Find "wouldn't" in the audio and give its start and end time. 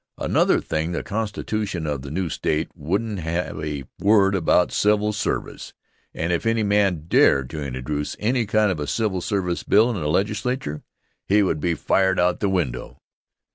2.73-3.19